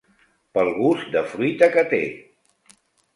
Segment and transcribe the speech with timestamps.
[0.57, 2.01] "Pel gust de fruita que té!"